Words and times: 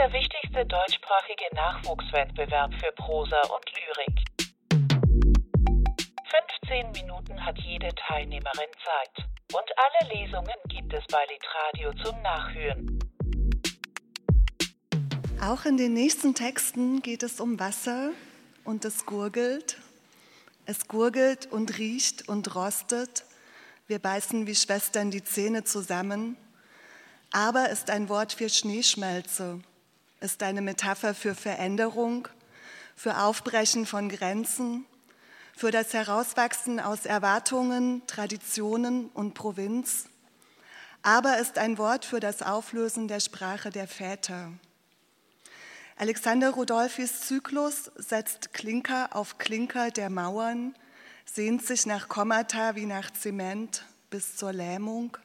der 0.00 0.12
wichtigste 0.14 0.64
deutschsprachige 0.64 1.44
Nachwuchswettbewerb 1.54 2.72
für 2.80 2.90
Prosa 2.92 3.38
und 3.42 3.64
Lyrik. 3.76 4.24
15 6.64 6.92
Minuten 6.92 7.44
hat 7.44 7.58
jede 7.58 7.90
Teilnehmerin 8.08 8.70
Zeit. 8.82 9.26
Und 9.52 9.66
alle 9.76 10.14
Lesungen 10.14 10.56
gibt 10.70 10.94
es 10.94 11.04
bei 11.08 11.22
Litradio 11.28 12.02
zum 12.02 12.22
Nachhören. 12.22 12.98
Auch 15.42 15.66
in 15.66 15.76
den 15.76 15.92
nächsten 15.92 16.34
Texten 16.34 17.02
geht 17.02 17.22
es 17.22 17.38
um 17.38 17.60
Wasser 17.60 18.12
und 18.64 18.86
es 18.86 19.04
gurgelt. 19.04 19.76
Es 20.64 20.88
gurgelt 20.88 21.44
und 21.52 21.76
riecht 21.76 22.26
und 22.26 22.54
rostet. 22.54 23.26
Wir 23.86 23.98
beißen 23.98 24.46
wie 24.46 24.54
Schwestern 24.54 25.10
die 25.10 25.24
Zähne 25.24 25.64
zusammen. 25.64 26.38
Aber 27.32 27.68
ist 27.68 27.90
ein 27.90 28.08
Wort 28.08 28.32
für 28.32 28.48
Schneeschmelze, 28.48 29.60
ist 30.20 30.42
eine 30.42 30.60
Metapher 30.60 31.14
für 31.14 31.34
Veränderung, 31.34 32.28
für 32.94 33.18
Aufbrechen 33.18 33.86
von 33.86 34.08
Grenzen, 34.08 34.84
für 35.56 35.70
das 35.70 35.94
Herauswachsen 35.94 36.78
aus 36.80 37.06
Erwartungen, 37.06 38.06
Traditionen 38.06 39.08
und 39.14 39.34
Provinz, 39.34 40.06
aber 41.02 41.38
ist 41.38 41.58
ein 41.58 41.78
Wort 41.78 42.04
für 42.04 42.20
das 42.20 42.42
Auflösen 42.42 43.08
der 43.08 43.20
Sprache 43.20 43.70
der 43.70 43.88
Väter. 43.88 44.52
Alexander 45.96 46.50
Rudolphis 46.50 47.20
Zyklus 47.20 47.90
setzt 47.96 48.52
Klinker 48.54 49.10
auf 49.12 49.38
Klinker 49.38 49.90
der 49.90 50.10
Mauern, 50.10 50.74
sehnt 51.24 51.64
sich 51.66 51.86
nach 51.86 52.08
Kommata 52.08 52.74
wie 52.74 52.86
nach 52.86 53.10
Zement 53.10 53.84
bis 54.10 54.36
zur 54.36 54.52
Lähmung. 54.52 55.16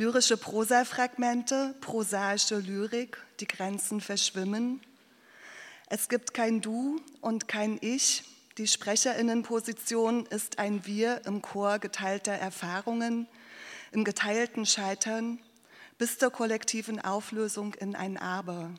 Lyrische 0.00 0.38
Prosafragmente, 0.38 1.74
prosaische 1.82 2.56
Lyrik, 2.56 3.18
die 3.38 3.46
Grenzen 3.46 4.00
verschwimmen. 4.00 4.80
Es 5.90 6.08
gibt 6.08 6.32
kein 6.32 6.62
Du 6.62 7.02
und 7.20 7.48
kein 7.48 7.76
Ich. 7.82 8.22
Die 8.56 8.66
Sprecherinnenposition 8.66 10.24
ist 10.24 10.58
ein 10.58 10.86
Wir 10.86 11.20
im 11.26 11.42
Chor 11.42 11.78
geteilter 11.80 12.32
Erfahrungen, 12.32 13.28
im 13.92 14.04
geteilten 14.04 14.64
Scheitern, 14.64 15.38
bis 15.98 16.16
zur 16.16 16.30
kollektiven 16.30 16.98
Auflösung 16.98 17.74
in 17.74 17.94
ein 17.94 18.16
Aber. 18.16 18.70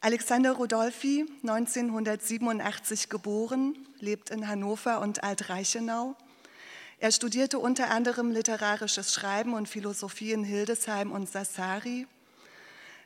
Alexander 0.00 0.50
Rudolphi, 0.50 1.26
1987 1.42 3.08
geboren, 3.08 3.86
lebt 4.00 4.30
in 4.30 4.48
Hannover 4.48 5.00
und 5.00 5.22
Altreichenau. 5.22 6.16
Er 7.00 7.12
studierte 7.12 7.60
unter 7.60 7.90
anderem 7.90 8.32
literarisches 8.32 9.14
Schreiben 9.14 9.54
und 9.54 9.68
Philosophie 9.68 10.32
in 10.32 10.42
Hildesheim 10.42 11.12
und 11.12 11.30
Sassari. 11.30 12.08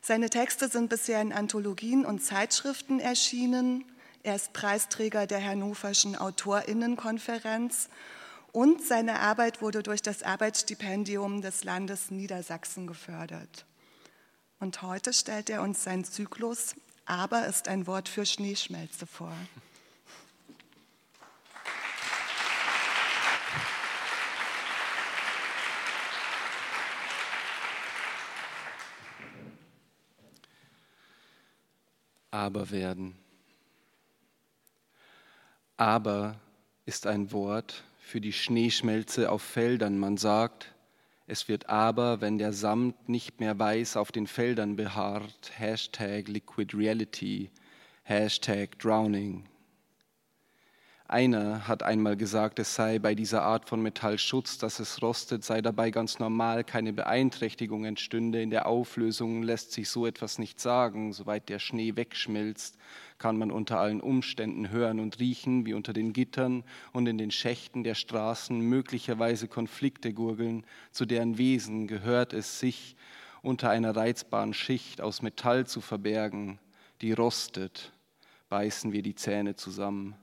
Seine 0.01 0.31
Texte 0.31 0.69
sind 0.69 0.89
bisher 0.89 1.21
in 1.21 1.33
Anthologien 1.33 2.07
und 2.07 2.21
Zeitschriften 2.21 3.01
erschienen. 3.01 3.85
Er 4.23 4.37
ist 4.37 4.55
Preisträger 4.55 5.27
der 5.27 5.45
Hannoverschen 5.45 6.17
Autorinnenkonferenz 6.17 7.91
und 8.53 8.83
seine 8.83 9.21
Arbeit 9.21 9.61
wurde 9.61 9.83
durch 9.83 10.01
das 10.01 10.23
Arbeitsstipendium 10.23 11.43
des 11.43 11.63
Landes 11.63 12.11
Niedersachsen 12.11 12.87
gefördert. 12.87 13.67
Und 14.59 14.81
heute 14.83 15.13
stellt 15.13 15.51
er 15.51 15.63
uns 15.63 15.85
seinen 15.85 16.05
Zyklus 16.05 16.77
Aber 17.05 17.47
ist 17.47 17.69
ein 17.69 17.87
Wort 17.87 18.09
für 18.09 18.25
Schneeschmelze 18.25 19.07
vor. 19.07 19.35
Aber 32.33 32.73
werden. 32.73 33.15
Aber 35.77 36.41
ist 36.87 37.07
ein 37.07 37.31
Wort 37.31 37.85
für 38.01 38.21
die 38.21 38.33
Schneeschmelze 38.33 39.31
auf 39.31 39.43
Feldern. 39.43 39.99
Man 39.99 40.17
sagt, 40.17 40.75
es 41.27 41.49
wird 41.49 41.69
aber, 41.69 42.21
wenn 42.21 42.39
der 42.39 42.53
Samt 42.53 43.09
nicht 43.09 43.39
mehr 43.39 43.59
weiß 43.59 43.97
auf 43.97 44.13
den 44.13 44.27
Feldern 44.27 44.77
beharrt, 44.77 45.53
Hashtag 45.57 46.29
Liquid 46.29 46.77
Reality, 46.77 47.51
Hashtag 48.03 48.79
Drowning. 48.79 49.45
Einer 51.13 51.69
hat 51.69 51.83
einmal 51.83 52.17
gesagt, 52.17 52.59
es 52.59 52.75
sei 52.75 52.99
bei 52.99 53.15
dieser 53.15 53.43
Art 53.43 53.69
von 53.69 53.83
Metallschutz, 53.83 54.57
dass 54.57 54.81
es 54.81 55.03
rostet, 55.03 55.45
sei 55.45 55.61
dabei 55.61 55.91
ganz 55.91 56.19
normal, 56.19 56.65
keine 56.65 56.95
Beeinträchtigung 56.95 57.85
entstünde. 57.85 58.41
In 58.41 58.49
der 58.49 58.65
Auflösung 58.65 59.43
lässt 59.43 59.73
sich 59.73 59.91
so 59.91 60.07
etwas 60.07 60.39
nicht 60.39 60.59
sagen. 60.59 61.13
Soweit 61.13 61.51
der 61.51 61.59
Schnee 61.59 61.97
wegschmilzt, 61.97 62.79
kann 63.19 63.37
man 63.37 63.51
unter 63.51 63.79
allen 63.79 64.01
Umständen 64.01 64.71
hören 64.71 65.01
und 65.01 65.19
riechen, 65.19 65.67
wie 65.67 65.75
unter 65.75 65.93
den 65.93 66.15
Gittern 66.15 66.65
und 66.95 67.07
in 67.07 67.19
den 67.19 67.31
Schächten 67.31 67.85
der 67.85 67.95
Straßen 67.95 68.59
möglicherweise 68.59 69.49
Konflikte 69.49 70.15
gurgeln, 70.15 70.65
zu 70.93 71.05
deren 71.05 71.37
Wesen 71.37 71.89
gehört 71.89 72.33
es 72.33 72.59
sich, 72.59 72.97
unter 73.43 73.69
einer 73.69 73.95
reizbaren 73.95 74.55
Schicht 74.55 75.03
aus 75.03 75.21
Metall 75.21 75.67
zu 75.67 75.83
verbergen, 75.83 76.59
die 77.03 77.13
rostet, 77.13 77.93
beißen 78.49 78.93
wir 78.93 79.03
die 79.03 79.15
Zähne 79.15 79.57
zusammen. 79.57 80.17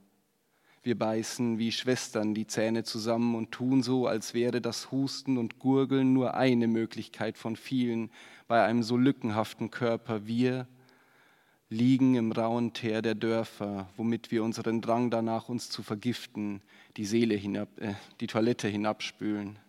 Wir 0.81 0.97
beißen 0.97 1.59
wie 1.59 1.72
Schwestern 1.72 2.34
die 2.34 2.47
Zähne 2.47 2.84
zusammen 2.84 3.35
und 3.35 3.51
tun 3.51 3.84
so, 3.84 4.07
als 4.07 4.34
wäre 4.34 4.62
das 4.62 4.91
Husten 4.91 5.38
und 5.38 5.59
Gurgeln 5.59 6.13
nur 6.13 6.35
eine 6.35 6.67
Möglichkeit 6.67 7.38
von 7.38 7.56
vielen 7.56 8.09
bei 8.47 8.63
einem 8.63 8.84
so 8.84 8.95
lückenhaften 8.95 9.72
Körper. 9.72 10.25
Wir 10.25 10.68
liegen 11.69 12.16
im 12.16 12.31
rauen 12.31 12.73
Teer 12.73 13.01
der 13.01 13.16
Dörfer, 13.16 13.89
womit 13.97 14.31
wir 14.31 14.44
unseren 14.44 14.81
Drang 14.81 15.12
danach, 15.12 15.50
uns 15.50 15.69
zu 15.69 15.84
vergiften, 15.84 16.62
die 16.97 17.06
Seele 17.06 17.35
hinab, 17.35 17.69
äh, 17.79 17.94
die 18.22 18.28
Toilette 18.28 18.68
hinabspülen. 18.68 19.59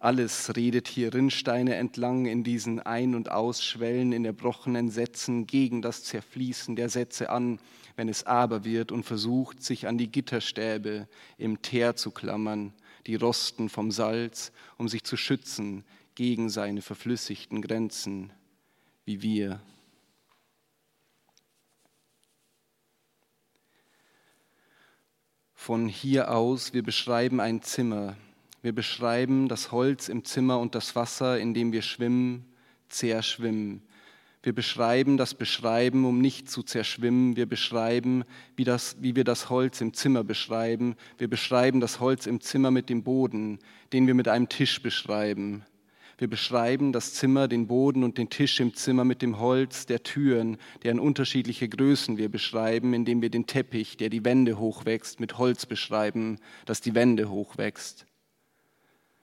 Alles 0.00 0.54
redet 0.54 0.86
hier 0.86 1.12
Rinnsteine 1.12 1.74
entlang 1.74 2.26
in 2.26 2.44
diesen 2.44 2.78
Ein- 2.78 3.16
und 3.16 3.32
Ausschwellen 3.32 4.12
in 4.12 4.24
erbrochenen 4.24 4.90
Sätzen 4.90 5.48
gegen 5.48 5.82
das 5.82 6.04
Zerfließen 6.04 6.76
der 6.76 6.88
Sätze 6.88 7.30
an, 7.30 7.58
wenn 7.96 8.08
es 8.08 8.24
aber 8.24 8.62
wird 8.62 8.92
und 8.92 9.02
versucht, 9.02 9.60
sich 9.60 9.88
an 9.88 9.98
die 9.98 10.08
Gitterstäbe 10.08 11.08
im 11.36 11.62
Teer 11.62 11.96
zu 11.96 12.12
klammern, 12.12 12.72
die 13.08 13.16
rosten 13.16 13.68
vom 13.68 13.90
Salz, 13.90 14.52
um 14.76 14.88
sich 14.88 15.02
zu 15.02 15.16
schützen 15.16 15.84
gegen 16.14 16.48
seine 16.48 16.80
verflüssigten 16.80 17.60
Grenzen, 17.60 18.32
wie 19.04 19.20
wir. 19.20 19.60
Von 25.54 25.88
hier 25.88 26.30
aus, 26.30 26.72
wir 26.72 26.84
beschreiben 26.84 27.40
ein 27.40 27.62
Zimmer, 27.62 28.16
wir 28.62 28.72
beschreiben 28.72 29.48
das 29.48 29.70
Holz 29.70 30.08
im 30.08 30.24
Zimmer 30.24 30.58
und 30.58 30.74
das 30.74 30.96
Wasser, 30.96 31.38
in 31.38 31.54
dem 31.54 31.72
wir 31.72 31.82
schwimmen, 31.82 32.44
zerschwimmen. 32.88 33.82
Wir 34.42 34.54
beschreiben 34.54 35.16
das 35.16 35.34
Beschreiben, 35.34 36.04
um 36.04 36.20
nicht 36.20 36.48
zu 36.50 36.62
zerschwimmen. 36.62 37.36
Wir 37.36 37.46
beschreiben, 37.46 38.24
wie, 38.56 38.64
das, 38.64 38.96
wie 39.00 39.16
wir 39.16 39.24
das 39.24 39.50
Holz 39.50 39.80
im 39.80 39.94
Zimmer 39.94 40.24
beschreiben. 40.24 40.96
Wir 41.18 41.28
beschreiben 41.28 41.80
das 41.80 42.00
Holz 42.00 42.26
im 42.26 42.40
Zimmer 42.40 42.70
mit 42.70 42.88
dem 42.88 43.02
Boden, 43.02 43.58
den 43.92 44.06
wir 44.06 44.14
mit 44.14 44.28
einem 44.28 44.48
Tisch 44.48 44.80
beschreiben. 44.80 45.64
Wir 46.18 46.28
beschreiben 46.28 46.92
das 46.92 47.14
Zimmer, 47.14 47.46
den 47.46 47.68
Boden 47.68 48.02
und 48.02 48.18
den 48.18 48.28
Tisch 48.28 48.58
im 48.58 48.74
Zimmer 48.74 49.04
mit 49.04 49.22
dem 49.22 49.38
Holz 49.38 49.86
der 49.86 50.02
Türen, 50.02 50.56
deren 50.82 50.98
unterschiedliche 50.98 51.68
Größen 51.68 52.16
wir 52.16 52.28
beschreiben, 52.28 52.92
indem 52.92 53.22
wir 53.22 53.30
den 53.30 53.46
Teppich, 53.46 53.96
der 53.96 54.08
die 54.08 54.24
Wände 54.24 54.58
hochwächst, 54.58 55.20
mit 55.20 55.38
Holz 55.38 55.66
beschreiben, 55.66 56.38
das 56.64 56.80
die 56.80 56.96
Wände 56.96 57.30
hochwächst. 57.30 58.06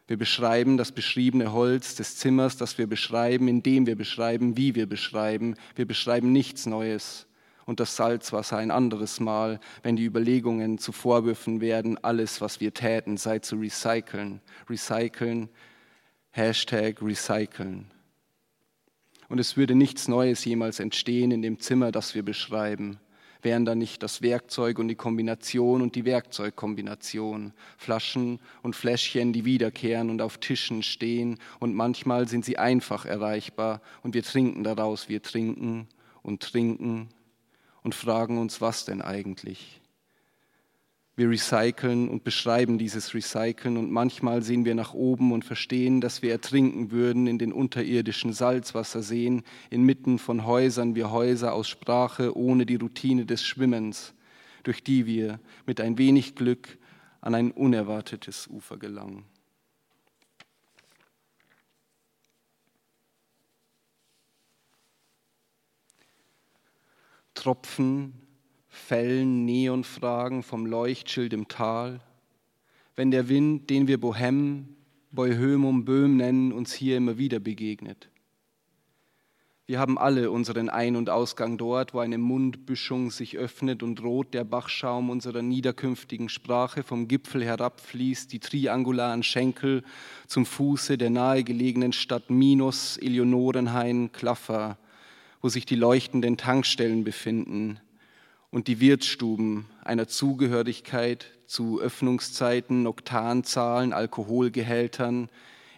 Wir 0.08 0.18
beschreiben 0.18 0.78
das 0.78 0.92
beschriebene 0.92 1.52
Holz 1.52 1.96
des 1.96 2.18
Zimmers, 2.18 2.58
das 2.58 2.78
wir 2.78 2.88
beschreiben, 2.88 3.48
indem 3.48 3.88
wir 3.88 3.96
beschreiben, 3.96 4.56
wie 4.56 4.76
wir 4.76 4.88
beschreiben. 4.88 5.56
Wir 5.76 5.88
beschreiben 5.88 6.32
nichts 6.32 6.66
Neues. 6.66 7.28
Und 7.66 7.80
das 7.80 7.96
Salzwasser 7.96 8.58
ein 8.58 8.70
anderes 8.70 9.20
Mal, 9.20 9.60
wenn 9.82 9.96
die 9.96 10.06
Überlegungen 10.06 10.78
zu 10.78 10.92
Vorwürfen 10.92 11.62
werden, 11.62 11.98
alles, 12.04 12.40
was 12.40 12.60
wir 12.60 12.74
täten, 12.76 13.18
sei 13.18 13.40
zu 13.40 13.56
recyceln. 13.56 14.42
Recyceln, 14.70 15.50
Hashtag 16.30 17.02
recyceln. 17.02 17.90
Und 19.28 19.40
es 19.40 19.58
würde 19.58 19.74
nichts 19.74 20.08
Neues 20.08 20.46
jemals 20.46 20.80
entstehen 20.80 21.32
in 21.32 21.42
dem 21.42 21.60
Zimmer, 21.60 21.92
das 21.92 22.14
wir 22.14 22.22
beschreiben 22.22 23.00
wären 23.46 23.64
da 23.64 23.76
nicht 23.76 24.04
das 24.04 24.22
Werkzeug 24.22 24.80
und 24.80 24.90
die 24.90 24.96
Kombination 24.96 25.82
und 25.82 25.96
die 25.96 26.04
Werkzeugkombination, 26.04 27.54
Flaschen 27.78 28.40
und 28.64 28.76
Fläschchen, 28.76 29.32
die 29.32 29.46
wiederkehren 29.46 30.10
und 30.10 30.22
auf 30.22 30.40
Tischen 30.40 30.84
stehen 30.84 31.40
und 31.60 31.74
manchmal 31.74 32.28
sind 32.28 32.44
sie 32.44 32.58
einfach 32.58 33.06
erreichbar 33.06 33.82
und 34.04 34.14
wir 34.14 34.24
trinken 34.24 34.66
daraus, 34.66 35.08
wir 35.08 35.22
trinken 35.22 35.88
und 36.24 36.42
trinken 36.42 37.08
und 37.84 37.96
fragen 37.96 38.40
uns, 38.40 38.60
was 38.60 38.84
denn 38.84 39.02
eigentlich? 39.02 39.80
Wir 41.18 41.30
recyceln 41.30 42.10
und 42.10 42.26
beschreiben 42.26 42.78
dieses 42.78 43.14
Recyceln 43.14 43.78
und 43.78 43.90
manchmal 43.90 44.42
sehen 44.42 44.66
wir 44.66 44.76
nach 44.76 44.94
oben 44.94 45.32
und 45.32 45.46
verstehen, 45.46 46.02
dass 46.02 46.22
wir 46.22 46.32
ertrinken 46.32 46.92
würden 46.92 47.26
in 47.26 47.38
den 47.38 47.54
unterirdischen 47.54 48.34
Salzwasserseen, 48.34 49.44
inmitten 49.70 50.20
von 50.20 50.46
Häusern 50.46 50.94
wie 50.96 51.06
Häuser 51.06 51.54
aus 51.54 51.70
Sprache 51.70 52.38
ohne 52.38 52.66
die 52.66 52.76
Routine 52.76 53.26
des 53.26 53.46
Schwimmens, 53.46 54.14
durch 54.64 54.84
die 54.84 55.06
wir 55.06 55.40
mit 55.66 55.80
ein 55.80 55.98
wenig 55.98 56.36
Glück 56.36 56.78
an 57.22 57.34
ein 57.34 57.52
unerwartetes 57.52 58.48
Ufer 58.48 58.76
gelangen. 58.76 59.24
Tropfen 67.34 68.25
Fällen 68.76 69.46
Neonfragen 69.46 70.44
vom 70.44 70.66
Leuchtschild 70.66 71.32
im 71.32 71.48
Tal, 71.48 72.02
wenn 72.96 73.10
der 73.10 73.30
Wind, 73.30 73.70
den 73.70 73.88
wir 73.88 74.00
Bohem, 74.00 74.76
Bohemum 75.12 75.86
Böhm 75.86 76.18
nennen, 76.18 76.52
uns 76.52 76.74
hier 76.74 76.98
immer 76.98 77.18
wieder 77.18 77.40
begegnet. 77.40 78.10
Wir 79.66 79.80
haben 79.80 79.98
alle 79.98 80.30
unseren 80.30 80.70
Ein- 80.70 80.98
und 80.98 81.10
Ausgang 81.10 81.58
dort, 81.58 81.94
wo 81.94 82.00
eine 82.00 82.18
Mundbüschung 82.18 83.12
sich 83.12 83.38
öffnet 83.38 83.82
und 83.82 84.04
rot 84.04 84.34
der 84.34 84.44
Bachschaum 84.44 85.10
unserer 85.10 85.42
niederkünftigen 85.42 86.28
Sprache 86.30 86.84
vom 86.84 87.08
Gipfel 87.08 87.44
herabfließt, 87.44 88.32
die 88.32 88.40
triangularen 88.40 89.24
Schenkel 89.24 89.84
zum 90.28 90.46
Fuße 90.46 90.98
der 90.98 91.10
nahegelegenen 91.10 91.94
Stadt 91.94 92.30
Minos, 92.30 92.98
Eleonorenhain, 92.98 94.12
Klaffer, 94.12 94.78
wo 95.42 95.48
sich 95.48 95.66
die 95.66 95.76
leuchtenden 95.76 96.38
Tankstellen 96.38 97.06
befinden, 97.06 97.80
und 98.52 98.68
die 98.68 98.80
Wirtsstuben 98.80 99.66
einer 99.84 100.08
Zugehörigkeit 100.08 101.28
zu 101.46 101.80
Öffnungszeiten, 101.80 102.88
Oktanzahlen, 102.88 103.94
Alkoholgehältern, 103.94 105.30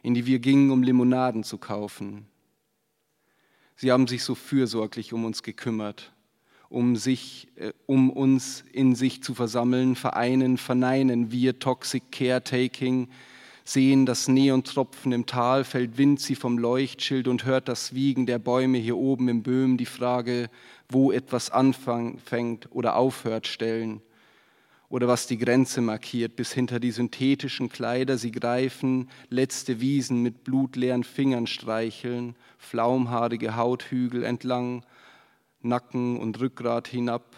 in 0.04 0.14
die 0.14 0.26
wir 0.26 0.40
gingen, 0.40 0.72
um 0.72 0.84
Limonaden 0.84 1.44
zu 1.44 1.58
kaufen. 1.58 2.28
Sie 3.76 3.92
haben 3.92 4.08
sich 4.08 4.24
so 4.24 4.36
fürsorglich 4.36 5.14
um 5.14 5.26
uns 5.26 5.44
gekümmert, 5.44 6.14
um, 6.70 6.96
sich, 6.96 7.50
äh, 7.56 7.74
um 7.86 8.10
uns 8.10 8.64
in 8.72 8.96
sich 8.96 9.22
zu 9.22 9.36
versammeln, 9.36 9.96
vereinen, 9.96 10.58
verneinen 10.58 11.32
wir 11.32 11.60
Toxic 11.60 12.12
Caretaking, 12.12 13.10
sehen 13.68 14.06
das 14.06 14.30
Neontropfen 14.30 15.12
im 15.12 15.26
Tal, 15.26 15.66
fällt 15.66 15.98
Wind 15.98 16.22
sie 16.22 16.36
vom 16.36 16.58
Leuchtschild 16.58 17.28
und 17.28 17.44
hört 17.44 17.68
das 17.68 17.94
Wiegen 17.94 18.26
der 18.26 18.40
Bäume 18.40 18.78
hier 18.78 18.96
oben 18.96 19.28
im 19.28 19.44
Böhm 19.44 19.76
die 19.76 19.86
Frage, 19.86 20.50
wo 20.88 21.12
etwas 21.12 21.50
anfängt 21.50 22.70
oder 22.72 22.96
aufhört, 22.96 23.46
stellen. 23.46 24.02
Oder 24.88 25.10
was 25.10 25.28
die 25.28 25.38
Grenze 25.38 25.82
markiert, 25.82 26.38
bis 26.38 26.54
hinter 26.54 26.80
die 26.80 26.92
synthetischen 26.92 27.68
Kleider 27.68 28.18
sie 28.18 28.32
greifen, 28.32 29.10
letzte 29.30 29.82
Wiesen 29.82 30.24
mit 30.24 30.46
blutleeren 30.46 31.04
Fingern 31.04 31.46
streicheln, 31.46 32.38
flaumhaarige 32.58 33.58
Hauthügel 33.58 34.24
entlang, 34.24 34.86
Nacken 35.62 36.18
und 36.18 36.40
Rückgrat 36.40 36.88
hinab, 36.88 37.36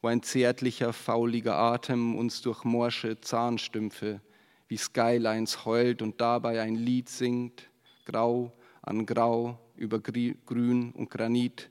wo 0.00 0.08
ein 0.08 0.22
zärtlicher, 0.22 0.94
fauliger 0.94 1.58
Atem 1.58 2.16
uns 2.16 2.40
durch 2.40 2.64
morsche 2.64 3.20
Zahnstümpfe 3.20 4.22
wie 4.68 4.76
Skylines 4.76 5.64
heult 5.64 6.02
und 6.02 6.20
dabei 6.20 6.60
ein 6.60 6.74
Lied 6.74 7.08
singt, 7.08 7.70
grau 8.04 8.52
an 8.82 9.06
grau 9.06 9.58
über 9.76 10.00
Grün 10.00 10.92
und 10.92 11.10
Granit, 11.10 11.70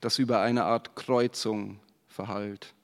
das 0.00 0.18
über 0.18 0.40
eine 0.40 0.64
Art 0.64 0.96
Kreuzung 0.96 1.78
verhallt. 2.08 2.74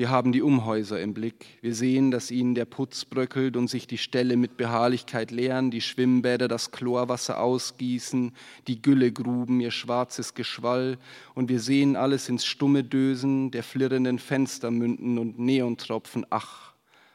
Wir 0.00 0.08
haben 0.08 0.32
die 0.32 0.40
Umhäuser 0.40 0.98
im 0.98 1.12
Blick. 1.12 1.58
Wir 1.60 1.74
sehen, 1.74 2.10
dass 2.10 2.30
ihnen 2.30 2.54
der 2.54 2.64
Putz 2.64 3.04
bröckelt 3.04 3.54
und 3.54 3.68
sich 3.68 3.86
die 3.86 3.98
Ställe 3.98 4.38
mit 4.38 4.56
Beharrlichkeit 4.56 5.30
leeren, 5.30 5.70
die 5.70 5.82
Schwimmbäder 5.82 6.48
das 6.48 6.70
Chlorwasser 6.70 7.38
ausgießen, 7.38 8.32
die 8.66 8.80
Güllegruben 8.80 9.60
ihr 9.60 9.70
schwarzes 9.70 10.32
Geschwall. 10.32 10.96
Und 11.34 11.50
wir 11.50 11.60
sehen 11.60 11.96
alles 11.96 12.30
ins 12.30 12.46
stumme 12.46 12.82
Dösen 12.82 13.50
der 13.50 13.62
flirrenden 13.62 14.18
Fenstermünden 14.18 15.18
und 15.18 15.38
Neontropfen. 15.38 16.24
Ach, 16.30 16.69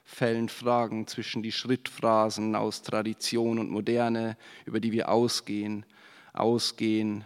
fällen 0.06 0.50
Fragen 0.50 1.08
zwischen 1.08 1.44
die 1.44 1.52
Schrittphrasen 1.52 2.56
aus 2.56 2.84
Tradition 2.84 3.60
und 3.60 3.70
Moderne, 3.70 4.38
über 4.66 4.80
die 4.80 4.92
wir 4.92 5.10
ausgehen, 5.10 5.86
ausgehen, 6.32 7.26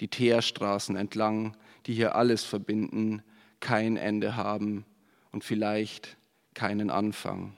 die 0.00 0.08
Teerstraßen 0.08 0.94
entlang, 0.94 1.56
die 1.86 1.94
hier 1.94 2.14
alles 2.14 2.44
verbinden, 2.44 3.22
kein 3.60 3.96
Ende 3.96 4.36
haben 4.36 4.84
und 5.32 5.42
vielleicht 5.42 6.16
keinen 6.54 6.90
Anfang. 6.90 7.56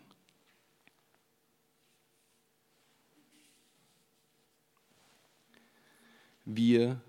Wir 6.45 7.01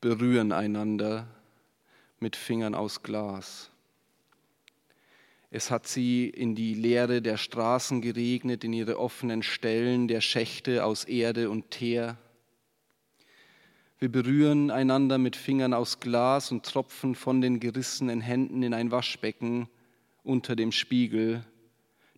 berühren 0.00 0.52
einander 0.52 1.26
mit 2.20 2.36
Fingern 2.36 2.74
aus 2.74 3.02
Glas. 3.02 3.70
Es 5.50 5.70
hat 5.70 5.86
sie 5.86 6.28
in 6.28 6.54
die 6.54 6.74
Leere 6.74 7.22
der 7.22 7.36
Straßen 7.36 8.00
geregnet, 8.00 8.64
in 8.64 8.72
ihre 8.72 8.98
offenen 8.98 9.42
Stellen 9.42 10.08
der 10.08 10.20
Schächte 10.20 10.84
aus 10.84 11.04
Erde 11.04 11.50
und 11.50 11.70
Teer. 11.70 12.18
Wir 13.98 14.10
berühren 14.10 14.70
einander 14.70 15.18
mit 15.18 15.36
Fingern 15.36 15.72
aus 15.72 16.00
Glas 16.00 16.52
und 16.52 16.66
tropfen 16.66 17.14
von 17.14 17.40
den 17.40 17.60
gerissenen 17.60 18.20
Händen 18.20 18.62
in 18.62 18.74
ein 18.74 18.90
Waschbecken 18.90 19.68
unter 20.22 20.56
dem 20.56 20.72
Spiegel, 20.72 21.44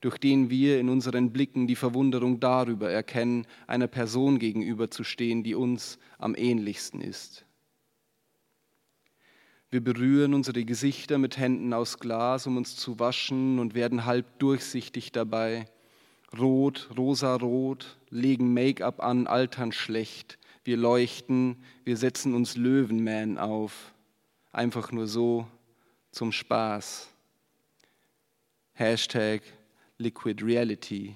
durch 0.00 0.19
den 0.19 0.50
wir 0.50 0.80
in 0.80 0.88
unseren 0.88 1.32
Blicken 1.32 1.66
die 1.66 1.76
Verwunderung 1.76 2.40
darüber 2.40 2.90
erkennen, 2.90 3.46
einer 3.66 3.86
Person 3.86 4.38
gegenüberzustehen, 4.38 5.42
die 5.42 5.54
uns 5.54 5.98
am 6.19 6.34
ähnlichsten 6.34 7.00
ist. 7.00 7.44
Wir 9.70 9.85
berühren 9.85 10.32
unsere 10.32 10.65
Gesichter 10.65 11.19
mit 11.19 11.37
Händen 11.37 11.75
aus 11.75 11.99
Glas, 11.99 12.47
um 12.47 12.56
uns 12.56 12.75
zu 12.76 12.99
waschen 12.99 13.59
und 13.59 13.75
werden 13.75 14.06
halb 14.06 14.38
durchsichtig 14.38 15.12
dabei. 15.12 15.67
Rot, 16.38 16.88
rosarot, 16.97 17.99
legen 18.09 18.55
Make-up 18.55 19.03
an, 19.03 19.26
altern 19.26 19.73
schlecht. 19.73 20.38
Wir 20.65 20.79
leuchten, 20.79 21.56
wir 21.85 21.99
setzen 21.99 22.35
uns 22.35 22.56
Löwenman 22.56 23.37
auf. 23.37 23.93
Einfach 24.53 24.91
nur 24.91 25.06
so 25.06 25.47
zum 26.12 26.32
Spaß. 26.32 27.12
Hashtag 28.73 29.42
Liquid 29.99 30.42
Reality. 30.42 31.14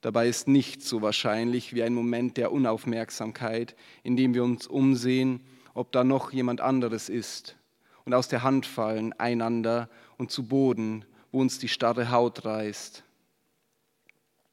Dabei 0.00 0.28
ist 0.28 0.46
nichts 0.46 0.88
so 0.88 1.02
wahrscheinlich 1.02 1.74
wie 1.74 1.82
ein 1.82 1.92
Moment 1.92 2.36
der 2.36 2.52
Unaufmerksamkeit, 2.52 3.74
in 4.04 4.16
dem 4.16 4.32
wir 4.32 4.44
uns 4.44 4.68
umsehen 4.68 5.40
ob 5.80 5.92
da 5.92 6.04
noch 6.04 6.30
jemand 6.30 6.60
anderes 6.60 7.08
ist 7.08 7.56
und 8.04 8.12
aus 8.12 8.28
der 8.28 8.42
Hand 8.42 8.66
fallen 8.66 9.14
einander 9.14 9.88
und 10.18 10.30
zu 10.30 10.46
Boden, 10.46 11.06
wo 11.32 11.40
uns 11.40 11.58
die 11.58 11.68
starre 11.68 12.10
Haut 12.10 12.44
reißt. 12.44 13.02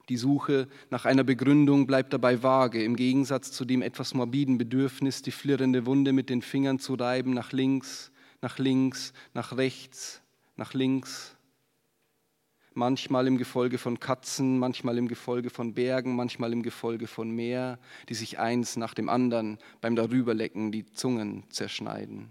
Die 0.08 0.16
Suche 0.16 0.70
nach 0.90 1.04
einer 1.04 1.26
Begründung 1.26 1.86
bleibt 1.86 2.14
dabei 2.14 2.44
vage, 2.44 2.82
im 2.82 2.96
Gegensatz 2.96 3.52
zu 3.52 3.66
dem 3.66 3.82
etwas 3.82 4.14
morbiden 4.14 4.58
Bedürfnis, 4.58 5.22
die 5.22 5.32
flirrende 5.32 5.86
Wunde 5.86 6.14
mit 6.14 6.30
den 6.30 6.42
Fingern 6.42 6.80
zu 6.80 6.94
reiben, 6.94 7.34
nach 7.34 7.52
links, 7.52 8.14
nach 8.42 8.58
links, 8.58 9.12
nach 9.34 9.58
rechts, 9.58 10.22
nach 10.56 10.74
links 10.74 11.37
manchmal 12.78 13.28
im 13.28 13.38
Gefolge 13.38 13.78
von 13.80 14.00
Katzen, 14.00 14.60
manchmal 14.60 14.98
im 14.98 15.08
Gefolge 15.08 15.50
von 15.50 15.74
Bergen, 15.74 16.16
manchmal 16.16 16.54
im 16.54 16.62
Gefolge 16.62 17.08
von 17.08 17.30
Meer, 17.32 17.80
die 18.08 18.14
sich 18.14 18.40
eins 18.40 18.78
nach 18.78 18.94
dem 18.94 19.10
anderen 19.10 19.58
beim 19.82 19.96
Darüberlecken 19.96 20.72
die 20.72 20.86
Zungen 20.86 21.44
zerschneiden. 21.50 22.30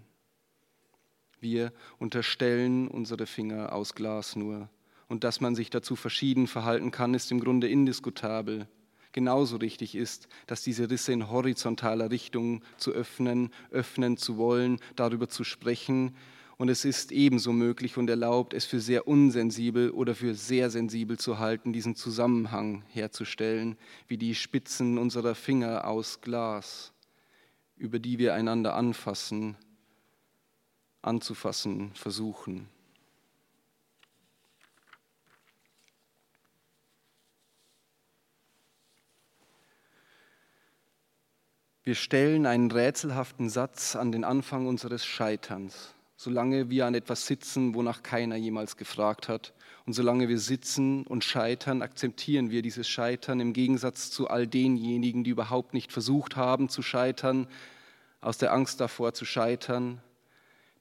Wir 1.39 1.73
unterstellen 1.99 2.87
unsere 2.87 3.27
Finger 3.27 3.73
aus 3.73 3.93
Glas 3.93 4.35
nur. 4.35 4.69
Und 5.09 5.23
dass 5.23 5.41
man 5.41 5.53
sich 5.53 5.69
dazu 5.69 5.95
verschieden 5.95 6.47
verhalten 6.47 6.91
kann, 6.91 7.13
ist 7.13 7.31
im 7.31 7.39
Grunde 7.39 7.67
indiskutabel. 7.67 8.67
Genauso 9.11 9.57
richtig 9.57 9.95
ist, 9.95 10.27
dass 10.47 10.63
diese 10.63 10.89
Risse 10.89 11.11
in 11.11 11.29
horizontaler 11.29 12.09
Richtung 12.09 12.63
zu 12.77 12.91
öffnen, 12.91 13.51
öffnen 13.71 14.17
zu 14.17 14.37
wollen, 14.37 14.79
darüber 14.95 15.29
zu 15.29 15.43
sprechen, 15.43 16.15
und 16.57 16.69
es 16.69 16.85
ist 16.85 17.11
ebenso 17.11 17.53
möglich 17.53 17.97
und 17.97 18.09
erlaubt, 18.09 18.53
es 18.53 18.65
für 18.65 18.79
sehr 18.79 19.07
unsensibel 19.07 19.91
oder 19.91 20.15
für 20.15 20.33
sehr 20.33 20.71
sensibel 20.71 21.17
zu 21.17 21.37
halten, 21.37 21.71
diesen 21.71 21.95
Zusammenhang 21.95 22.83
herzustellen, 22.87 23.77
wie 24.07 24.17
die 24.17 24.33
Spitzen 24.33 24.97
unserer 24.97 25.35
Finger 25.35 25.87
aus 25.87 26.19
Glas, 26.21 26.93
über 27.75 27.99
die 27.99 28.17
wir 28.17 28.33
einander 28.33 28.73
anfassen, 28.73 29.55
anzufassen 31.03 31.91
versuchen. 31.93 32.67
Wir 41.83 41.95
stellen 41.95 42.47
einen 42.47 42.69
rätselhaften 42.71 43.47
Satz 43.47 43.95
an 43.95 44.11
den 44.11 44.23
Anfang 44.23 44.65
unseres 44.65 45.05
Scheiterns 45.05 45.93
solange 46.17 46.71
wir 46.71 46.87
an 46.87 46.95
etwas 46.95 47.27
sitzen, 47.27 47.75
wonach 47.75 48.01
keiner 48.01 48.35
jemals 48.35 48.75
gefragt 48.75 49.29
hat. 49.29 49.53
Und 49.85 49.93
solange 49.93 50.27
wir 50.27 50.39
sitzen 50.39 51.05
und 51.05 51.23
scheitern, 51.23 51.83
akzeptieren 51.83 52.49
wir 52.49 52.63
dieses 52.63 52.89
Scheitern 52.89 53.39
im 53.39 53.53
Gegensatz 53.53 54.09
zu 54.09 54.27
all 54.27 54.47
denjenigen, 54.47 55.23
die 55.23 55.29
überhaupt 55.29 55.75
nicht 55.75 55.93
versucht 55.93 56.35
haben 56.35 56.69
zu 56.69 56.81
scheitern, 56.81 57.47
aus 58.19 58.39
der 58.39 58.51
Angst 58.51 58.81
davor 58.81 59.13
zu 59.13 59.25
scheitern, 59.25 60.01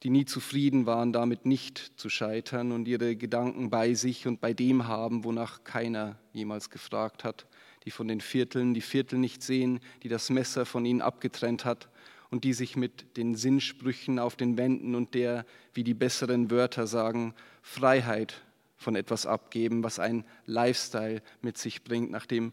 die 0.02 0.11
nie 0.11 0.25
zufrieden 0.25 0.87
waren, 0.87 1.12
damit 1.12 1.45
nicht 1.45 1.93
zu 1.97 2.09
scheitern 2.09 2.73
und 2.73 2.88
ihre 2.88 3.14
Gedanken 3.14 3.69
bei 3.69 3.93
sich 3.93 4.26
und 4.26 4.40
bei 4.40 4.55
dem 4.55 4.88
haben, 4.88 5.23
wonach 5.23 5.64
keiner 5.64 6.19
jemals 6.33 6.71
gefragt 6.71 7.25
hat, 7.25 7.47
die 7.85 7.90
von 7.90 8.09
den 8.09 8.23
Vierteln 8.23 8.73
die 8.73 8.81
Viertel 8.81 9.19
nicht 9.19 9.43
sehen, 9.43 9.81
die 10.02 10.09
das 10.09 10.31
Messer 10.31 10.64
von 10.64 10.87
ihnen 10.87 11.02
abgetrennt 11.02 11.66
hat 11.66 11.88
und 12.30 12.45
die 12.45 12.52
sich 12.52 12.76
mit 12.76 13.16
den 13.16 13.35
Sinnsprüchen 13.35 14.18
auf 14.18 14.37
den 14.37 14.59
Wänden 14.59 14.95
und 14.95 15.14
der, 15.14 15.47
wie 15.75 15.85
die 15.85 15.95
besseren 15.95 16.50
Wörter 16.50 16.87
sagen, 16.87 17.35
Freiheit 17.62 18.42
von 18.76 18.97
etwas 18.97 19.26
abgeben, 19.26 19.83
was 19.83 19.99
ein 19.99 20.25
Lifestyle 20.45 21.23
mit 21.40 21.59
sich 21.59 21.85
bringt, 21.85 22.11
nach 22.11 22.26
dem 22.26 22.52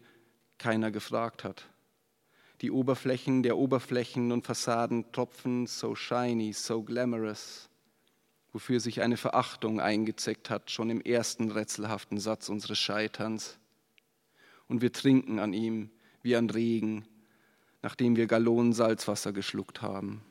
keiner 0.58 0.90
gefragt 0.90 1.44
hat. 1.44 1.68
Die 2.60 2.70
Oberflächen 2.70 3.42
der 3.42 3.58
Oberflächen 3.58 4.32
und 4.32 4.46
Fassaden 4.46 5.12
tropfen 5.12 5.66
so 5.66 5.94
shiny, 5.94 6.52
so 6.52 6.82
glamorous, 6.82 7.68
wofür 8.52 8.80
sich 8.80 9.02
eine 9.02 9.16
Verachtung 9.16 9.80
eingezeckt 9.80 10.48
hat, 10.48 10.70
schon 10.70 10.88
im 10.88 11.00
ersten 11.00 11.50
rätselhaften 11.50 12.18
Satz 12.18 12.48
unseres 12.48 12.78
Scheiterns. 12.78 13.58
Und 14.66 14.80
wir 14.80 14.92
trinken 14.92 15.40
an 15.40 15.52
ihm 15.52 15.90
wie 16.22 16.36
an 16.36 16.48
Regen, 16.48 17.04
nachdem 17.84 18.16
wir 18.16 18.26
Gallonen 18.26 18.72
Salzwasser 18.72 19.34
geschluckt 19.34 19.82
haben. 19.82 20.22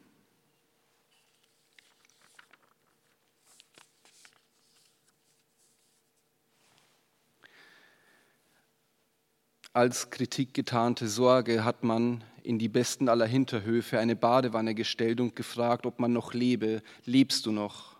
Als 9.71 10.09
Kritik 10.09 10.55
getarnte 10.55 11.07
Sorge 11.07 11.63
hat 11.63 11.83
man 11.83 12.23
in 12.41 12.57
die 12.57 12.69
besten 12.69 13.07
aller 13.07 13.27
Hinterhöfe 13.27 13.99
eine 13.99 14.15
Badewanne 14.15 14.73
gestellt 14.73 15.21
und 15.21 15.35
gefragt, 15.35 15.85
ob 15.85 15.99
man 15.99 16.11
noch 16.11 16.33
lebe. 16.33 16.81
Lebst 17.05 17.45
du 17.45 17.51
noch? 17.51 17.92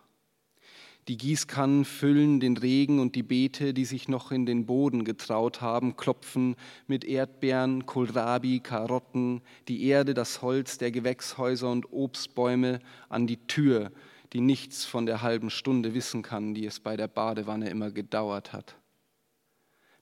Die 1.08 1.18
Gießkannen 1.18 1.84
füllen 1.84 2.40
den 2.40 2.56
Regen 2.56 2.98
und 2.98 3.14
die 3.14 3.22
Beete, 3.22 3.74
die 3.74 3.84
sich 3.84 4.08
noch 4.08 4.32
in 4.32 4.46
den 4.46 4.64
Boden 4.64 5.04
getraut 5.04 5.60
haben, 5.60 5.96
klopfen 5.96 6.56
mit 6.86 7.04
Erdbeeren, 7.04 7.84
Kohlrabi, 7.84 8.60
Karotten, 8.60 9.42
die 9.68 9.84
Erde, 9.84 10.14
das 10.14 10.40
Holz 10.40 10.78
der 10.78 10.90
Gewächshäuser 10.90 11.70
und 11.70 11.92
Obstbäume 11.92 12.78
an 13.10 13.26
die 13.26 13.36
Tür, 13.46 13.92
die 14.32 14.40
nichts 14.40 14.86
von 14.86 15.04
der 15.04 15.20
halben 15.20 15.50
Stunde 15.50 15.92
wissen 15.92 16.22
kann, 16.22 16.54
die 16.54 16.64
es 16.64 16.80
bei 16.80 16.96
der 16.96 17.08
Badewanne 17.08 17.68
immer 17.68 17.90
gedauert 17.90 18.54
hat. 18.54 18.76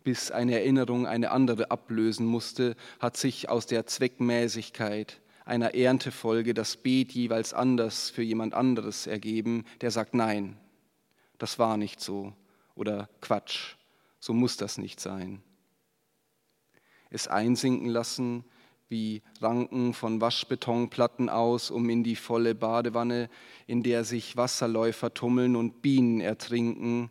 Bis 0.04 0.30
eine 0.30 0.54
Erinnerung 0.54 1.06
eine 1.06 1.32
andere 1.32 1.72
ablösen 1.72 2.26
musste, 2.26 2.76
hat 3.00 3.16
sich 3.16 3.48
aus 3.48 3.66
der 3.66 3.86
Zweckmäßigkeit 3.86 5.20
einer 5.44 5.74
Erntefolge 5.74 6.54
das 6.54 6.76
Beet 6.76 7.10
jeweils 7.10 7.52
anders 7.52 8.10
für 8.10 8.22
jemand 8.22 8.54
anderes 8.54 9.08
ergeben, 9.08 9.64
der 9.80 9.90
sagt 9.90 10.14
Nein, 10.14 10.56
das 11.42 11.58
war 11.58 11.76
nicht 11.76 12.00
so 12.00 12.32
oder 12.76 13.08
Quatsch, 13.20 13.74
so 14.20 14.32
muss 14.32 14.56
das 14.56 14.78
nicht 14.78 15.00
sein. 15.00 15.42
Es 17.10 17.26
einsinken 17.26 17.88
lassen 17.88 18.44
wie 18.88 19.22
Ranken 19.40 19.92
von 19.92 20.20
Waschbetonplatten 20.20 21.28
aus, 21.28 21.72
um 21.72 21.90
in 21.90 22.04
die 22.04 22.14
volle 22.14 22.54
Badewanne, 22.54 23.28
in 23.66 23.82
der 23.82 24.04
sich 24.04 24.36
Wasserläufer 24.36 25.14
tummeln 25.14 25.56
und 25.56 25.82
Bienen 25.82 26.20
ertrinken, 26.20 27.10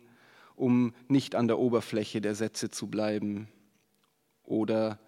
um 0.56 0.94
nicht 1.08 1.34
an 1.34 1.46
der 1.46 1.58
Oberfläche 1.58 2.22
der 2.22 2.34
Sätze 2.34 2.70
zu 2.70 2.86
bleiben. 2.86 3.48
Oder 4.44 4.98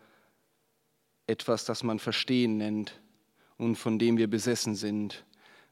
etwas, 1.26 1.64
das 1.64 1.83
man 1.83 1.99
Verstehen 1.99 2.59
nennt 2.59 3.00
und 3.57 3.76
von 3.76 3.99
dem 3.99 4.19
wir 4.19 4.28
besessen 4.28 4.75
sind, 4.75 5.25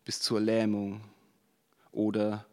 bis 0.07 0.21
zur 0.21 0.41
Lähmung. 0.41 1.03
Oder 1.91 2.47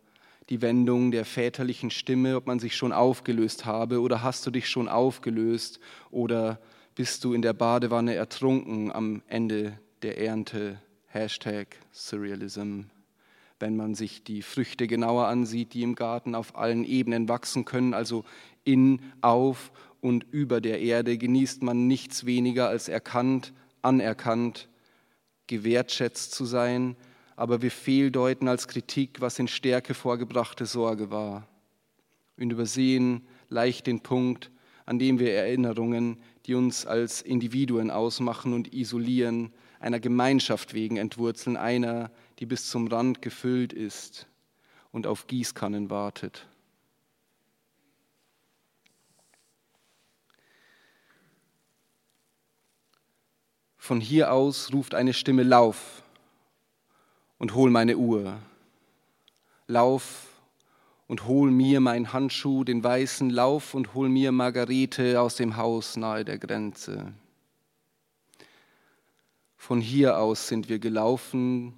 die 0.50 0.62
Wendung 0.62 1.12
der 1.12 1.26
väterlichen 1.26 1.92
Stimme, 1.92 2.36
ob 2.36 2.48
man 2.48 2.60
sich 2.60 2.76
schon 2.76 2.92
aufgelöst 2.92 3.66
habe 3.66 4.02
oder 4.02 4.24
hast 4.24 4.46
du 4.48 4.52
dich 4.52 4.68
schon 4.68 4.90
aufgelöst 4.90 5.80
oder 6.10 6.60
bist 6.96 7.24
du 7.24 7.34
in 7.34 7.42
der 7.42 7.54
Badewanne 7.54 8.16
ertrunken 8.16 8.92
am 8.92 9.22
Ende 9.28 9.80
der 10.02 10.18
Ernte. 10.18 10.82
Hashtag 11.12 11.76
Surrealism. 11.92 12.82
Wenn 13.60 13.76
man 13.76 13.96
sich 13.96 14.24
die 14.24 14.44
Früchte 14.44 14.86
genauer 14.86 15.28
ansieht, 15.28 15.74
die 15.74 15.82
im 15.82 15.96
Garten 15.96 16.36
auf 16.36 16.56
allen 16.56 16.84
Ebenen 16.84 17.28
wachsen 17.28 17.66
können, 17.66 17.94
also 17.94 18.26
in, 18.64 19.02
auf 19.22 19.72
und 20.02 20.26
über 20.32 20.62
der 20.62 20.80
Erde, 20.82 21.18
genießt 21.18 21.64
man 21.64 21.88
nichts 21.88 22.26
weniger 22.26 22.70
als 22.70 22.90
erkannt, 22.90 23.54
anerkannt, 23.82 24.70
gewertschätzt 25.48 26.32
zu 26.32 26.46
sein, 26.46 26.96
aber 27.40 27.62
wir 27.62 27.72
fehldeuten 27.72 28.50
als 28.50 28.68
Kritik, 28.68 29.22
was 29.22 29.40
in 29.40 29.48
Stärke 29.48 29.94
vorgebrachte 29.94 30.66
Sorge 30.66 31.10
war 31.10 31.48
und 32.36 32.52
übersehen 32.52 33.26
leicht 33.48 33.88
den 33.88 34.02
Punkt, 34.02 34.52
an 34.86 35.00
dem 35.00 35.20
wir 35.20 35.34
Erinnerungen, 35.34 36.18
die 36.46 36.54
uns 36.54 36.86
als 36.86 37.22
Individuen 37.22 37.92
ausmachen 37.92 38.52
und 38.52 38.74
isolieren, 38.74 39.54
einer 39.80 40.02
Gemeinschaft 40.02 40.74
wegen 40.74 40.98
entwurzeln, 40.98 41.56
einer, 41.56 42.12
die 42.40 42.46
bis 42.46 42.70
zum 42.70 42.88
Rand 42.88 43.22
gefüllt 43.22 43.72
ist 43.72 44.28
und 44.92 45.08
auf 45.08 45.26
Gießkannen 45.28 45.90
wartet. 45.90 46.46
Von 53.78 54.02
hier 54.02 54.34
aus 54.34 54.74
ruft 54.74 54.94
eine 54.94 55.14
Stimme 55.14 55.44
Lauf, 55.44 56.04
und 57.40 57.56
hol 57.56 57.72
meine 57.72 57.98
Uhr. 57.98 58.38
Lauf 59.66 60.28
und 61.08 61.26
hol 61.26 61.50
mir 61.50 61.80
mein 61.80 62.14
Handschuh, 62.14 62.64
den 62.64 62.84
weißen 62.84 63.32
Lauf 63.32 63.74
und 63.74 63.96
hol 63.96 64.10
mir 64.10 64.32
Margarete 64.32 65.20
aus 65.20 65.36
dem 65.36 65.58
Haus 65.58 65.98
nahe 65.98 66.24
der 66.24 66.38
Grenze. 66.38 67.14
Von 69.58 69.82
hier 69.82 70.20
aus 70.20 70.48
sind 70.48 70.70
wir 70.70 70.80
gelaufen, 70.80 71.74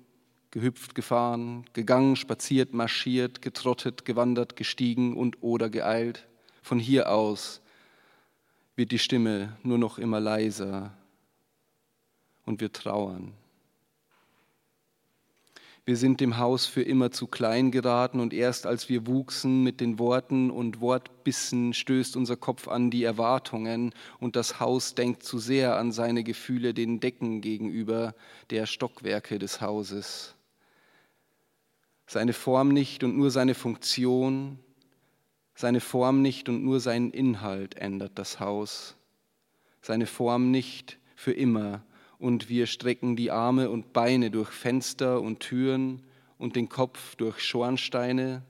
gehüpft, 0.52 0.96
gefahren, 0.96 1.66
gegangen, 1.74 2.16
spaziert, 2.16 2.74
marschiert, 2.74 3.42
getrottet, 3.42 4.04
gewandert, 4.04 4.56
gestiegen 4.56 5.16
und 5.16 5.42
oder 5.42 5.70
geeilt. 5.70 6.28
Von 6.62 6.80
hier 6.80 7.10
aus 7.10 7.62
wird 8.76 8.92
die 8.92 9.00
Stimme 9.00 9.58
nur 9.64 9.78
noch 9.78 9.98
immer 9.98 10.20
leiser 10.20 10.94
und 12.46 12.62
wir 12.62 12.72
trauern. 12.72 13.34
Wir 15.92 15.98
sind 15.98 16.22
dem 16.22 16.38
Haus 16.38 16.68
für 16.68 16.84
immer 16.84 17.12
zu 17.12 17.28
klein 17.28 17.70
geraten 17.70 18.22
und 18.22 18.34
erst 18.34 18.66
als 18.66 18.88
wir 18.88 19.08
wuchsen 19.08 19.62
mit 19.62 19.82
den 19.82 20.00
Worten 20.00 20.50
und 20.50 20.80
Wortbissen 20.80 21.74
stößt 21.74 22.16
unser 22.16 22.38
Kopf 22.38 22.70
an 22.70 22.92
die 22.92 23.04
Erwartungen 23.04 23.94
und 24.22 24.38
das 24.38 24.62
Haus 24.62 24.96
denkt 24.96 25.22
zu 25.24 25.38
sehr 25.38 25.76
an 25.76 25.92
seine 25.92 26.24
Gefühle 26.24 26.74
den 26.74 27.02
Decken 27.02 27.42
gegenüber 27.42 28.16
der 28.52 28.68
Stockwerke 28.68 29.38
des 29.38 29.60
Hauses. 29.60 30.36
Seine 32.08 32.32
Form 32.32 32.70
nicht 32.70 33.04
und 33.04 33.18
nur 33.18 33.30
seine 33.30 33.54
Funktion, 33.54 34.60
seine 35.56 35.82
Form 35.82 36.22
nicht 36.22 36.48
und 36.48 36.64
nur 36.64 36.80
seinen 36.80 37.12
Inhalt 37.12 37.76
ändert 37.76 38.14
das 38.16 38.40
Haus. 38.40 38.96
Seine 39.82 40.06
Form 40.06 40.52
nicht 40.52 41.00
für 41.18 41.34
immer 41.34 41.84
und 42.22 42.50
wir 42.50 42.68
strecken 42.68 43.16
die 43.16 43.32
Arme 43.32 43.72
und 43.72 43.94
Beine 43.94 44.30
durch 44.30 44.52
Fenster 44.52 45.20
und 45.22 45.40
Türen 45.40 46.04
und 46.38 46.56
den 46.56 46.70
Kopf 46.70 47.16
durch 47.16 47.40
Schornsteine 47.40 48.44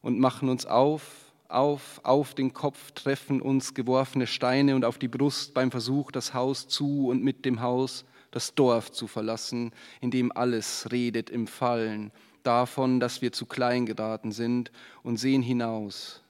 und 0.00 0.18
machen 0.18 0.48
uns 0.48 0.64
auf, 0.64 1.30
auf, 1.46 2.00
auf 2.04 2.34
den 2.34 2.54
Kopf 2.54 2.92
treffen 2.92 3.42
uns 3.42 3.74
geworfene 3.74 4.26
Steine 4.26 4.74
und 4.74 4.86
auf 4.86 4.96
die 4.96 5.08
Brust 5.08 5.52
beim 5.52 5.70
Versuch, 5.70 6.10
das 6.10 6.32
Haus 6.32 6.68
zu 6.68 7.08
und 7.08 7.22
mit 7.22 7.44
dem 7.44 7.60
Haus 7.60 8.06
das 8.30 8.54
Dorf 8.54 8.90
zu 8.90 9.06
verlassen, 9.06 9.72
in 10.00 10.10
dem 10.10 10.32
alles 10.32 10.90
redet 10.90 11.28
im 11.28 11.46
Fallen, 11.46 12.12
davon, 12.42 12.98
dass 12.98 13.20
wir 13.20 13.30
zu 13.32 13.44
klein 13.44 13.84
geraten 13.84 14.32
sind 14.32 14.72
und 15.02 15.18
sehen 15.18 15.42
hinaus 15.42 16.22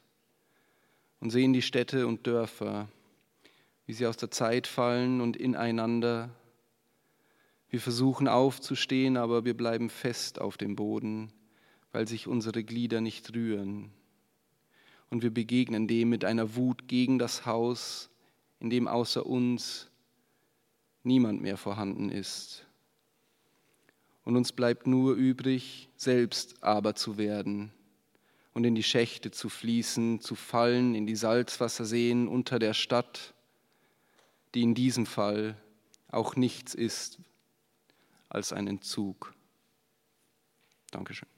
und 1.20 1.30
sehen 1.30 1.52
die 1.52 1.62
Städte 1.62 2.08
und 2.08 2.26
Dörfer, 2.26 2.88
wie 3.86 3.92
sie 3.92 4.08
aus 4.08 4.16
der 4.16 4.32
Zeit 4.32 4.66
fallen 4.66 5.20
und 5.20 5.36
ineinander 5.36 6.30
wir 7.72 7.80
versuchen 7.80 8.28
aufzustehen, 8.28 9.16
aber 9.16 9.46
wir 9.46 9.56
bleiben 9.56 9.88
fest 9.88 10.38
auf 10.38 10.58
dem 10.58 10.76
Boden, 10.76 11.32
weil 11.90 12.06
sich 12.06 12.28
unsere 12.28 12.62
Glieder 12.62 13.00
nicht 13.00 13.34
rühren. 13.34 13.90
Und 15.08 15.22
wir 15.22 15.32
begegnen 15.32 15.88
dem 15.88 16.10
mit 16.10 16.22
einer 16.26 16.54
Wut 16.54 16.86
gegen 16.86 17.18
das 17.18 17.46
Haus, 17.46 18.10
in 18.60 18.68
dem 18.68 18.88
außer 18.88 19.24
uns 19.24 19.90
niemand 21.02 21.40
mehr 21.40 21.56
vorhanden 21.56 22.10
ist. 22.10 22.66
Und 24.22 24.36
uns 24.36 24.52
bleibt 24.52 24.86
nur 24.86 25.14
übrig, 25.14 25.88
selbst 25.96 26.62
aber 26.62 26.94
zu 26.94 27.16
werden 27.16 27.72
und 28.52 28.64
in 28.64 28.74
die 28.74 28.82
Schächte 28.82 29.30
zu 29.30 29.48
fließen, 29.48 30.20
zu 30.20 30.34
fallen 30.34 30.94
in 30.94 31.06
die 31.06 31.16
Salzwasserseen 31.16 32.28
unter 32.28 32.58
der 32.58 32.74
Stadt, 32.74 33.32
die 34.54 34.60
in 34.60 34.74
diesem 34.74 35.06
Fall 35.06 35.56
auch 36.10 36.36
nichts 36.36 36.74
ist 36.74 37.18
als 38.32 38.52
ein 38.52 38.66
Entzug. 38.66 39.34
Dankeschön. 40.90 41.28